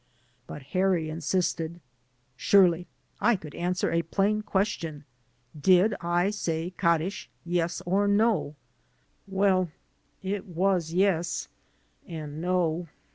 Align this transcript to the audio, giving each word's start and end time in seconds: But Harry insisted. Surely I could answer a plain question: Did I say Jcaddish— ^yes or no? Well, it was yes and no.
But 0.47 0.63
Harry 0.73 1.11
insisted. 1.11 1.79
Surely 2.35 2.87
I 3.19 3.35
could 3.35 3.53
answer 3.53 3.91
a 3.91 4.01
plain 4.01 4.41
question: 4.41 5.05
Did 5.55 5.93
I 6.01 6.31
say 6.31 6.73
Jcaddish— 6.75 7.27
^yes 7.47 7.83
or 7.85 8.07
no? 8.07 8.55
Well, 9.27 9.69
it 10.23 10.47
was 10.47 10.91
yes 10.91 11.49
and 12.07 12.41
no. 12.41 12.87